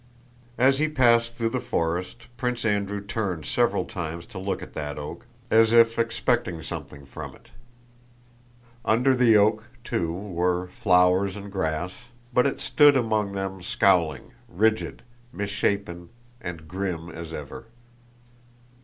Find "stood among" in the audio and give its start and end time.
12.59-13.33